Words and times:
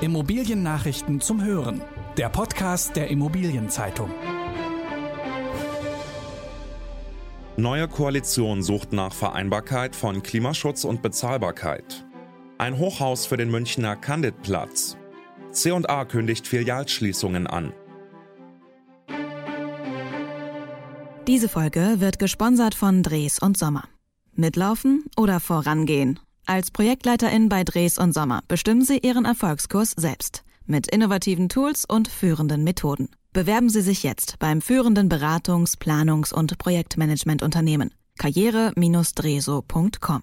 Immobiliennachrichten 0.00 1.20
zum 1.20 1.42
Hören. 1.44 1.80
Der 2.16 2.28
Podcast 2.28 2.96
der 2.96 3.08
Immobilienzeitung. 3.08 4.10
Neue 7.56 7.86
Koalition 7.86 8.62
sucht 8.64 8.92
nach 8.92 9.12
Vereinbarkeit 9.12 9.94
von 9.94 10.22
Klimaschutz 10.22 10.82
und 10.84 11.00
Bezahlbarkeit. 11.00 12.04
Ein 12.58 12.78
Hochhaus 12.78 13.24
für 13.24 13.36
den 13.36 13.52
Münchner 13.52 13.94
Candidplatz. 13.94 14.96
C&A 15.52 16.04
kündigt 16.04 16.48
Filialschließungen 16.48 17.46
an. 17.46 17.72
Diese 21.28 21.48
Folge 21.48 22.00
wird 22.00 22.18
gesponsert 22.18 22.74
von 22.74 23.04
Dres 23.04 23.38
und 23.38 23.56
Sommer. 23.56 23.84
Mitlaufen 24.34 25.04
oder 25.16 25.38
vorangehen? 25.38 26.18
Als 26.46 26.70
Projektleiterin 26.70 27.48
bei 27.48 27.64
Dres 27.64 27.96
und 27.98 28.12
Sommer 28.12 28.42
bestimmen 28.48 28.84
Sie 28.84 28.98
Ihren 28.98 29.24
Erfolgskurs 29.24 29.92
selbst 29.96 30.44
mit 30.66 30.88
innovativen 30.88 31.48
Tools 31.48 31.86
und 31.86 32.06
führenden 32.08 32.64
Methoden. 32.64 33.08
Bewerben 33.32 33.70
Sie 33.70 33.80
sich 33.80 34.02
jetzt 34.02 34.38
beim 34.38 34.60
führenden 34.60 35.10
Beratungs-, 35.10 35.78
Planungs- 35.78 36.34
und 36.34 36.58
Projektmanagementunternehmen 36.58 37.94
karriere-dreso.com. 38.18 40.22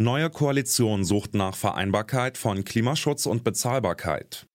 Neue 0.00 0.30
Koalition 0.30 1.04
sucht 1.04 1.34
nach 1.34 1.54
Vereinbarkeit 1.54 2.38
von 2.38 2.64
Klimaschutz 2.64 3.26
und 3.26 3.44
Bezahlbarkeit. 3.44 4.46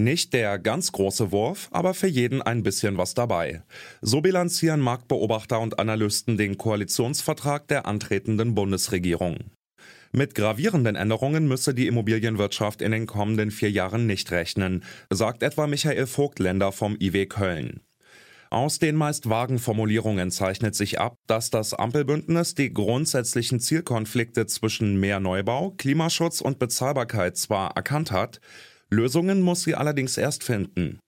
Nicht 0.00 0.32
der 0.32 0.60
ganz 0.60 0.92
große 0.92 1.32
Wurf, 1.32 1.66
aber 1.72 1.92
für 1.92 2.06
jeden 2.06 2.40
ein 2.40 2.62
bisschen 2.62 2.98
was 2.98 3.14
dabei. 3.14 3.64
So 4.00 4.20
bilanzieren 4.20 4.78
Marktbeobachter 4.80 5.58
und 5.58 5.80
Analysten 5.80 6.38
den 6.38 6.56
Koalitionsvertrag 6.56 7.66
der 7.66 7.84
antretenden 7.86 8.54
Bundesregierung. 8.54 9.50
Mit 10.12 10.36
gravierenden 10.36 10.94
Änderungen 10.94 11.48
müsse 11.48 11.74
die 11.74 11.88
Immobilienwirtschaft 11.88 12.80
in 12.80 12.92
den 12.92 13.06
kommenden 13.06 13.50
vier 13.50 13.72
Jahren 13.72 14.06
nicht 14.06 14.30
rechnen, 14.30 14.84
sagt 15.10 15.42
etwa 15.42 15.66
Michael 15.66 16.06
Vogtländer 16.06 16.70
vom 16.70 16.96
IW 17.00 17.26
Köln. 17.26 17.80
Aus 18.50 18.78
den 18.78 18.94
meist 18.94 19.28
vagen 19.28 19.58
Formulierungen 19.58 20.30
zeichnet 20.30 20.76
sich 20.76 21.00
ab, 21.00 21.16
dass 21.26 21.50
das 21.50 21.74
Ampelbündnis 21.74 22.54
die 22.54 22.72
grundsätzlichen 22.72 23.58
Zielkonflikte 23.58 24.46
zwischen 24.46 25.00
mehr 25.00 25.18
Neubau, 25.18 25.72
Klimaschutz 25.76 26.40
und 26.40 26.60
Bezahlbarkeit 26.60 27.36
zwar 27.36 27.76
erkannt 27.76 28.12
hat, 28.12 28.40
Lösungen 28.90 29.42
muss 29.42 29.62
sie 29.62 29.74
allerdings 29.74 30.16
erst 30.16 30.44
finden. 30.44 30.98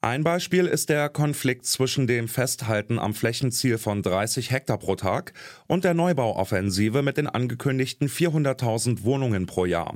Ein 0.00 0.22
Beispiel 0.22 0.66
ist 0.66 0.90
der 0.90 1.08
Konflikt 1.08 1.64
zwischen 1.64 2.06
dem 2.06 2.28
Festhalten 2.28 2.98
am 2.98 3.14
Flächenziel 3.14 3.78
von 3.78 4.02
30 4.02 4.50
Hektar 4.50 4.78
pro 4.78 4.96
Tag 4.96 5.32
und 5.66 5.84
der 5.84 5.94
Neubauoffensive 5.94 7.00
mit 7.02 7.16
den 7.16 7.26
angekündigten 7.26 8.08
400.000 8.08 9.04
Wohnungen 9.04 9.46
pro 9.46 9.64
Jahr. 9.64 9.94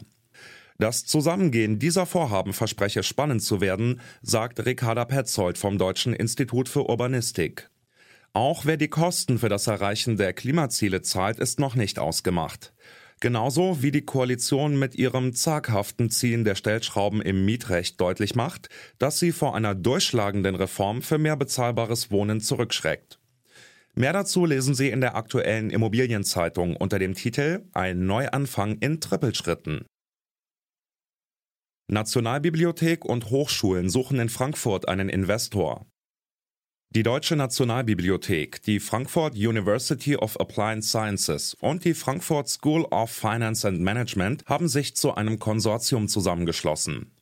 Das 0.78 1.04
Zusammengehen 1.04 1.78
dieser 1.78 2.06
Vorhaben 2.06 2.52
verspreche 2.52 3.02
spannend 3.02 3.42
zu 3.42 3.60
werden, 3.60 4.00
sagt 4.22 4.64
Ricarda 4.64 5.04
Petzold 5.04 5.58
vom 5.58 5.76
Deutschen 5.76 6.14
Institut 6.14 6.68
für 6.68 6.88
Urbanistik. 6.88 7.68
Auch 8.32 8.64
wer 8.64 8.76
die 8.76 8.88
Kosten 8.88 9.38
für 9.38 9.48
das 9.48 9.66
Erreichen 9.66 10.16
der 10.16 10.32
Klimaziele 10.32 11.02
zahlt, 11.02 11.38
ist 11.38 11.58
noch 11.58 11.74
nicht 11.74 11.98
ausgemacht. 11.98 12.72
Genauso 13.20 13.82
wie 13.82 13.90
die 13.90 14.04
Koalition 14.04 14.78
mit 14.78 14.94
ihrem 14.94 15.32
zaghaften 15.34 16.08
Ziehen 16.10 16.44
der 16.44 16.54
Stellschrauben 16.54 17.20
im 17.20 17.44
Mietrecht 17.44 18.00
deutlich 18.00 18.36
macht, 18.36 18.68
dass 18.98 19.18
sie 19.18 19.32
vor 19.32 19.56
einer 19.56 19.74
durchschlagenden 19.74 20.54
Reform 20.54 21.02
für 21.02 21.18
mehr 21.18 21.36
bezahlbares 21.36 22.12
Wohnen 22.12 22.40
zurückschreckt. 22.40 23.18
Mehr 23.94 24.12
dazu 24.12 24.46
lesen 24.46 24.76
Sie 24.76 24.90
in 24.90 25.00
der 25.00 25.16
aktuellen 25.16 25.70
Immobilienzeitung 25.70 26.76
unter 26.76 27.00
dem 27.00 27.14
Titel 27.14 27.64
Ein 27.72 28.06
Neuanfang 28.06 28.78
in 28.78 29.00
Trippelschritten. 29.00 29.86
Nationalbibliothek 31.90 33.04
und 33.04 33.30
Hochschulen 33.30 33.88
suchen 33.88 34.20
in 34.20 34.28
Frankfurt 34.28 34.86
einen 34.86 35.08
Investor. 35.08 35.86
Die 36.94 37.02
Deutsche 37.02 37.36
Nationalbibliothek, 37.36 38.62
die 38.62 38.80
Frankfurt 38.80 39.34
University 39.34 40.16
of 40.16 40.40
Applied 40.40 40.82
Sciences 40.82 41.54
und 41.60 41.84
die 41.84 41.92
Frankfurt 41.92 42.48
School 42.48 42.86
of 42.90 43.10
Finance 43.10 43.68
and 43.68 43.82
Management 43.82 44.42
haben 44.46 44.68
sich 44.68 44.96
zu 44.96 45.14
einem 45.14 45.38
Konsortium 45.38 46.08
zusammengeschlossen. 46.08 47.12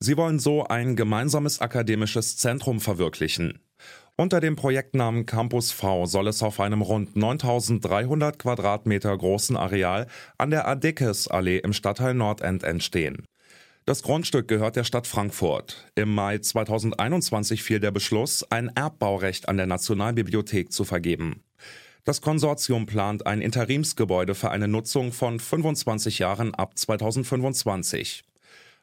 Sie 0.00 0.16
wollen 0.16 0.40
so 0.40 0.64
ein 0.64 0.96
gemeinsames 0.96 1.60
akademisches 1.60 2.36
Zentrum 2.36 2.80
verwirklichen. 2.80 3.60
Unter 4.16 4.40
dem 4.40 4.56
Projektnamen 4.56 5.24
Campus 5.24 5.70
V 5.70 6.06
soll 6.06 6.26
es 6.26 6.42
auf 6.42 6.58
einem 6.58 6.82
rund 6.82 7.14
9300 7.14 8.40
Quadratmeter 8.40 9.16
großen 9.16 9.56
Areal 9.56 10.08
an 10.36 10.50
der 10.50 10.66
Adekes 10.66 11.28
Allee 11.28 11.58
im 11.58 11.72
Stadtteil 11.72 12.14
Nordend 12.14 12.64
entstehen. 12.64 13.24
Das 13.84 14.04
Grundstück 14.04 14.46
gehört 14.46 14.76
der 14.76 14.84
Stadt 14.84 15.08
Frankfurt. 15.08 15.88
Im 15.96 16.14
Mai 16.14 16.38
2021 16.38 17.64
fiel 17.64 17.80
der 17.80 17.90
Beschluss, 17.90 18.44
ein 18.48 18.68
Erbbaurecht 18.68 19.48
an 19.48 19.56
der 19.56 19.66
Nationalbibliothek 19.66 20.72
zu 20.72 20.84
vergeben. 20.84 21.42
Das 22.04 22.20
Konsortium 22.20 22.86
plant 22.86 23.26
ein 23.26 23.40
Interimsgebäude 23.40 24.36
für 24.36 24.52
eine 24.52 24.68
Nutzung 24.68 25.10
von 25.10 25.40
25 25.40 26.20
Jahren 26.20 26.54
ab 26.54 26.78
2025. 26.78 28.22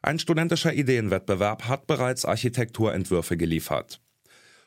Ein 0.02 0.20
studentischer 0.20 0.74
Ideenwettbewerb 0.74 1.70
hat 1.70 1.88
bereits 1.88 2.26
Architekturentwürfe 2.26 3.38
geliefert. 3.38 4.02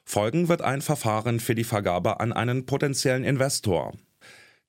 Folgen 0.03 0.49
wird 0.49 0.63
ein 0.63 0.81
Verfahren 0.81 1.41
für 1.41 1.55
die 1.55 1.65
Vergabe 1.65 2.21
an 2.21 2.33
einen 2.33 2.65
potenziellen 2.65 3.25
Investor. 3.25 3.93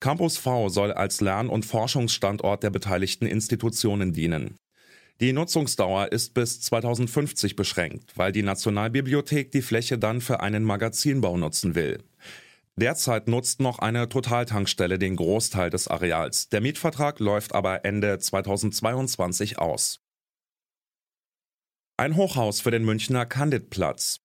Campus 0.01 0.37
V 0.37 0.67
soll 0.67 0.91
als 0.91 1.21
Lern- 1.21 1.47
und 1.47 1.65
Forschungsstandort 1.65 2.63
der 2.63 2.69
beteiligten 2.69 3.25
Institutionen 3.25 4.11
dienen. 4.11 4.57
Die 5.23 5.31
Nutzungsdauer 5.31 6.11
ist 6.11 6.33
bis 6.33 6.59
2050 6.59 7.55
beschränkt, 7.55 8.11
weil 8.17 8.33
die 8.33 8.43
Nationalbibliothek 8.43 9.53
die 9.53 9.61
Fläche 9.61 9.97
dann 9.97 10.19
für 10.19 10.41
einen 10.41 10.65
Magazinbau 10.65 11.37
nutzen 11.37 11.75
will. 11.75 12.03
Derzeit 12.75 13.29
nutzt 13.29 13.61
noch 13.61 13.79
eine 13.79 14.09
Totaltankstelle 14.09 14.99
den 14.99 15.15
Großteil 15.15 15.69
des 15.69 15.87
Areals. 15.87 16.49
Der 16.49 16.59
Mietvertrag 16.59 17.21
läuft 17.21 17.55
aber 17.55 17.85
Ende 17.85 18.19
2022 18.19 19.59
aus. 19.59 20.01
Ein 21.95 22.17
Hochhaus 22.17 22.59
für 22.59 22.71
den 22.71 22.83
Münchner 22.83 23.25
Candidplatz. 23.25 24.19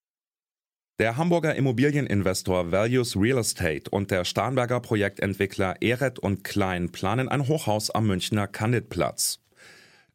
Der 0.98 1.16
Hamburger 1.16 1.54
Immobilieninvestor 1.54 2.72
Values 2.72 3.14
Real 3.14 3.38
Estate 3.38 3.88
und 3.88 4.10
der 4.10 4.25
Starnberger 4.25 4.81
Projektentwickler 4.81 5.76
Eret 5.81 6.19
und 6.19 6.42
Klein 6.42 6.91
planen 6.91 7.28
ein 7.28 7.47
Hochhaus 7.47 7.88
am 7.92 8.08
Münchner 8.08 8.48
Candidplatz. 8.48 9.38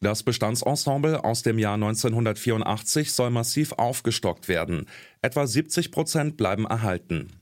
Das 0.04 0.22
Bestandsensemble 0.22 1.24
aus 1.24 1.44
dem 1.44 1.58
Jahr 1.58 1.76
1984 1.76 3.14
soll 3.14 3.30
massiv 3.30 3.72
aufgestockt 3.72 4.50
werden. 4.50 4.86
Etwa 5.22 5.48
70 5.48 5.92
Prozent 5.92 6.36
bleiben 6.36 6.66
erhalten. 6.66 7.40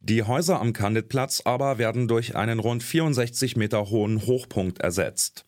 Die 0.00 0.24
Häuser 0.24 0.60
am 0.60 0.72
Candidplatz 0.72 1.42
aber 1.44 1.78
werden 1.78 2.08
durch 2.08 2.34
einen 2.34 2.58
rund 2.58 2.82
64 2.82 3.56
Meter 3.56 3.88
hohen 3.90 4.26
Hochpunkt 4.26 4.80
ersetzt. 4.80 5.46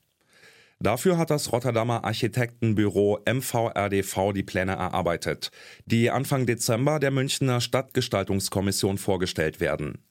Dafür 0.78 1.18
hat 1.18 1.30
das 1.30 1.50
Rotterdamer 1.50 2.04
Architektenbüro 2.04 3.18
MVRDV 3.28 4.32
die 4.32 4.44
Pläne 4.44 4.76
erarbeitet, 4.76 5.50
die 5.86 6.08
Anfang 6.12 6.46
Dezember 6.46 7.00
der 7.00 7.10
Münchner 7.10 7.60
Stadtgestaltungskommission 7.60 8.98
vorgestellt 8.98 9.58
werden. 9.58 10.04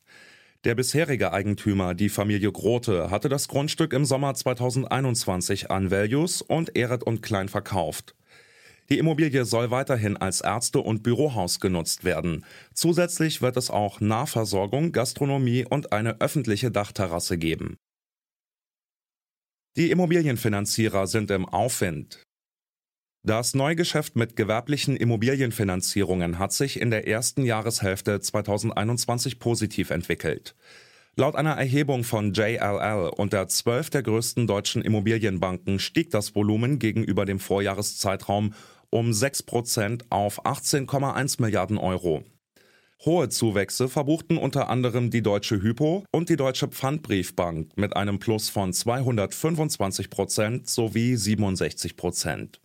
Der 0.63 0.75
bisherige 0.75 1.33
Eigentümer, 1.33 1.93
die 1.93 2.07
Familie 2.07 2.49
Grote, 2.49 3.11
hatte 3.11 3.27
das 3.27 3.49
Grundstück 3.49 3.91
im 3.91 4.05
Sommer 4.05 4.33
2021 4.33 5.69
an 5.69 5.91
Values 5.91 6.41
und 6.41 6.77
Eret 6.77 7.03
und 7.03 7.21
Klein 7.21 7.49
verkauft. 7.49 8.15
Die 8.89 8.97
Immobilie 8.97 9.43
soll 9.43 9.71
weiterhin 9.71 10.15
als 10.15 10.39
Ärzte- 10.39 10.79
und 10.79 11.03
Bürohaus 11.03 11.59
genutzt 11.59 12.05
werden. 12.05 12.45
Zusätzlich 12.73 13.41
wird 13.41 13.57
es 13.57 13.69
auch 13.69 13.99
Nahversorgung, 13.99 14.93
Gastronomie 14.93 15.65
und 15.69 15.91
eine 15.91 16.21
öffentliche 16.21 16.71
Dachterrasse 16.71 17.37
geben. 17.37 17.75
Die 19.75 19.91
Immobilienfinanzierer 19.91 21.07
sind 21.07 21.29
im 21.31 21.45
Aufwind. 21.45 22.23
Das 23.25 23.53
Neugeschäft 23.53 24.17
mit 24.17 24.35
gewerblichen 24.35 24.97
Immobilienfinanzierungen 24.97 26.39
hat 26.39 26.51
sich 26.51 26.81
in 26.81 26.91
der 26.91 27.07
ersten 27.07 27.45
Jahreshälfte 27.45 28.19
2021 28.19 29.39
positiv 29.39 29.91
entwickelt. 29.91 30.55
Laut 31.15 31.37
einer 31.37 31.53
Erhebung 31.53 32.03
von 32.03 32.33
JLL 32.33 33.11
unter 33.15 33.47
zwölf 33.47 33.89
der 33.89 34.03
größten 34.03 34.45
deutschen 34.45 34.81
Immobilienbanken 34.81 35.79
stieg 35.79 36.09
das 36.09 36.35
Volumen 36.35 36.79
gegenüber 36.79 37.23
dem 37.23 37.39
Vorjahreszeitraum 37.39 38.55
um 38.89 39.13
6 39.13 39.43
Prozent 39.43 40.03
auf 40.09 40.45
18,1 40.45 41.41
Milliarden 41.41 41.77
Euro. 41.77 42.25
Hohe 43.05 43.29
Zuwächse 43.29 43.87
verbuchten 43.87 44.37
unter 44.37 44.67
anderem 44.69 45.11
die 45.11 45.21
Deutsche 45.21 45.61
Hypo 45.61 46.03
und 46.11 46.27
die 46.27 46.35
Deutsche 46.35 46.67
Pfandbriefbank 46.67 47.77
mit 47.77 47.95
einem 47.95 48.19
Plus 48.19 48.49
von 48.49 48.73
225 48.73 50.09
Prozent 50.09 50.69
sowie 50.69 51.15
67 51.15 51.95
Prozent. 51.95 52.59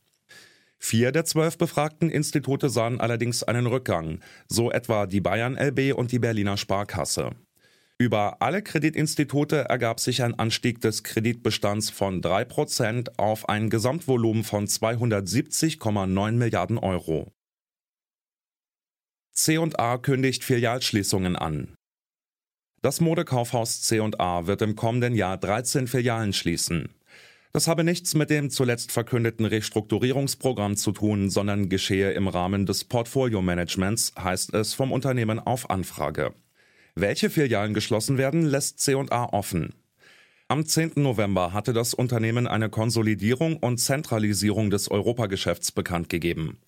Vier 0.78 1.12
der 1.12 1.24
zwölf 1.24 1.58
befragten 1.58 2.08
Institute 2.08 2.68
sahen 2.70 3.00
allerdings 3.00 3.42
einen 3.42 3.66
Rückgang, 3.66 4.20
so 4.48 4.70
etwa 4.70 5.06
die 5.06 5.20
Bayern 5.20 5.56
LB 5.56 5.94
und 5.94 6.12
die 6.12 6.20
Berliner 6.20 6.56
Sparkasse. 6.56 7.32
Über 8.00 8.40
alle 8.40 8.62
Kreditinstitute 8.62 9.64
ergab 9.68 9.98
sich 9.98 10.22
ein 10.22 10.38
Anstieg 10.38 10.80
des 10.80 11.02
Kreditbestands 11.02 11.90
von 11.90 12.22
3% 12.22 13.18
auf 13.18 13.48
ein 13.48 13.70
Gesamtvolumen 13.70 14.44
von 14.44 14.68
270,9 14.68 16.32
Milliarden 16.32 16.78
Euro. 16.78 17.32
C&A 19.32 19.98
kündigt 19.98 20.44
Filialschließungen 20.44 21.34
an. 21.34 21.74
Das 22.80 23.00
Modekaufhaus 23.00 23.80
C&A 23.80 24.46
wird 24.46 24.62
im 24.62 24.76
kommenden 24.76 25.16
Jahr 25.16 25.36
13 25.36 25.88
Filialen 25.88 26.32
schließen. 26.32 26.94
Das 27.58 27.66
habe 27.66 27.82
nichts 27.82 28.14
mit 28.14 28.30
dem 28.30 28.50
zuletzt 28.50 28.92
verkündeten 28.92 29.44
Restrukturierungsprogramm 29.44 30.76
zu 30.76 30.92
tun, 30.92 31.28
sondern 31.28 31.68
geschehe 31.68 32.12
im 32.12 32.28
Rahmen 32.28 32.66
des 32.66 32.84
Portfolio-Managements, 32.84 34.12
heißt 34.16 34.54
es 34.54 34.74
vom 34.74 34.92
Unternehmen 34.92 35.40
auf 35.40 35.68
Anfrage. 35.68 36.32
Welche 36.94 37.30
Filialen 37.30 37.74
geschlossen 37.74 38.16
werden, 38.16 38.44
lässt 38.44 38.78
C&A 38.78 39.24
offen. 39.32 39.74
Am 40.46 40.66
10. 40.66 40.92
November 41.02 41.52
hatte 41.52 41.72
das 41.72 41.94
Unternehmen 41.94 42.46
eine 42.46 42.70
Konsolidierung 42.70 43.56
und 43.56 43.78
Zentralisierung 43.78 44.70
des 44.70 44.88
Europageschäfts 44.88 45.72
bekannt 45.72 46.08
gegeben. 46.08 46.58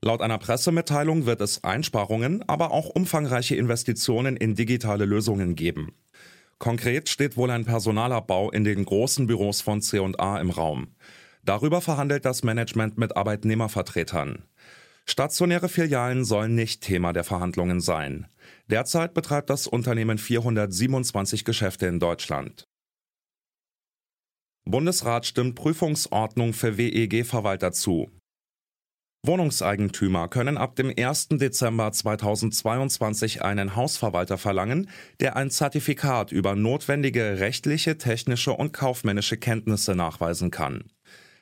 Laut 0.00 0.22
einer 0.22 0.38
Pressemitteilung 0.38 1.24
wird 1.24 1.40
es 1.40 1.62
Einsparungen, 1.62 2.42
aber 2.48 2.72
auch 2.72 2.88
umfangreiche 2.88 3.54
Investitionen 3.54 4.36
in 4.36 4.56
digitale 4.56 5.04
Lösungen 5.04 5.54
geben. 5.54 5.92
Konkret 6.62 7.08
steht 7.08 7.36
wohl 7.36 7.50
ein 7.50 7.64
Personalabbau 7.64 8.52
in 8.52 8.62
den 8.62 8.84
großen 8.84 9.26
Büros 9.26 9.60
von 9.60 9.82
C&A 9.82 10.40
im 10.40 10.50
Raum. 10.50 10.94
Darüber 11.44 11.80
verhandelt 11.80 12.24
das 12.24 12.44
Management 12.44 12.98
mit 12.98 13.16
Arbeitnehmervertretern. 13.16 14.44
Stationäre 15.04 15.68
Filialen 15.68 16.24
sollen 16.24 16.54
nicht 16.54 16.80
Thema 16.80 17.12
der 17.12 17.24
Verhandlungen 17.24 17.80
sein. 17.80 18.28
Derzeit 18.70 19.12
betreibt 19.12 19.50
das 19.50 19.66
Unternehmen 19.66 20.18
427 20.18 21.44
Geschäfte 21.44 21.86
in 21.86 21.98
Deutschland. 21.98 22.62
Bundesrat 24.64 25.26
stimmt 25.26 25.56
Prüfungsordnung 25.56 26.52
für 26.52 26.78
WEG-Verwalter 26.78 27.72
zu. 27.72 28.12
Wohnungseigentümer 29.24 30.26
können 30.26 30.58
ab 30.58 30.74
dem 30.74 30.92
1. 30.98 31.28
Dezember 31.28 31.92
2022 31.92 33.40
einen 33.40 33.76
Hausverwalter 33.76 34.36
verlangen, 34.36 34.90
der 35.20 35.36
ein 35.36 35.48
Zertifikat 35.48 36.32
über 36.32 36.56
notwendige 36.56 37.38
rechtliche, 37.38 37.98
technische 37.98 38.52
und 38.52 38.72
kaufmännische 38.72 39.36
Kenntnisse 39.36 39.94
nachweisen 39.94 40.50
kann. 40.50 40.82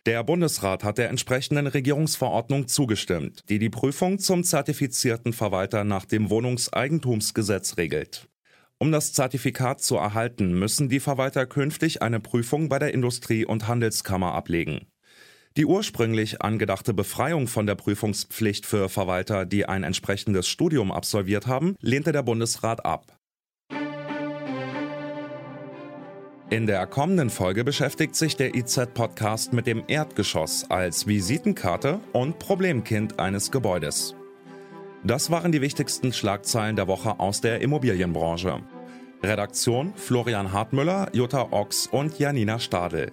Der 0.04 0.22
Bundesrat 0.24 0.84
hat 0.84 0.98
der 0.98 1.08
entsprechenden 1.08 1.66
Regierungsverordnung 1.66 2.68
zugestimmt, 2.68 3.48
die 3.48 3.58
die 3.58 3.70
Prüfung 3.70 4.18
zum 4.18 4.44
zertifizierten 4.44 5.32
Verwalter 5.32 5.82
nach 5.84 6.04
dem 6.04 6.28
Wohnungseigentumsgesetz 6.28 7.78
regelt. 7.78 8.28
Um 8.76 8.92
das 8.92 9.14
Zertifikat 9.14 9.80
zu 9.80 9.96
erhalten, 9.96 10.52
müssen 10.52 10.90
die 10.90 11.00
Verwalter 11.00 11.46
künftig 11.46 12.02
eine 12.02 12.20
Prüfung 12.20 12.68
bei 12.68 12.78
der 12.78 12.92
Industrie- 12.92 13.46
und 13.46 13.68
Handelskammer 13.68 14.34
ablegen. 14.34 14.89
Die 15.56 15.66
ursprünglich 15.66 16.42
angedachte 16.42 16.94
Befreiung 16.94 17.48
von 17.48 17.66
der 17.66 17.74
Prüfungspflicht 17.74 18.66
für 18.66 18.88
Verwalter, 18.88 19.46
die 19.46 19.66
ein 19.66 19.82
entsprechendes 19.82 20.46
Studium 20.48 20.92
absolviert 20.92 21.48
haben, 21.48 21.74
lehnte 21.80 22.12
der 22.12 22.22
Bundesrat 22.22 22.84
ab. 22.84 23.16
In 26.50 26.66
der 26.66 26.86
kommenden 26.86 27.30
Folge 27.30 27.62
beschäftigt 27.62 28.16
sich 28.16 28.36
der 28.36 28.54
IZ-Podcast 28.56 29.52
mit 29.52 29.66
dem 29.66 29.84
Erdgeschoss 29.86 30.68
als 30.68 31.06
Visitenkarte 31.06 32.00
und 32.12 32.40
Problemkind 32.40 33.20
eines 33.20 33.52
Gebäudes. 33.52 34.16
Das 35.04 35.30
waren 35.30 35.52
die 35.52 35.60
wichtigsten 35.60 36.12
Schlagzeilen 36.12 36.76
der 36.76 36.88
Woche 36.88 37.20
aus 37.20 37.40
der 37.40 37.60
Immobilienbranche. 37.60 38.62
Redaktion 39.22 39.94
Florian 39.94 40.52
Hartmüller, 40.52 41.08
Jutta 41.12 41.52
Ochs 41.52 41.86
und 41.86 42.18
Janina 42.18 42.58
Stadel. 42.58 43.12